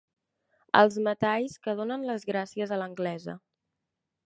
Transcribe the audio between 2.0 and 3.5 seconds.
les gràcies a l'anglesa.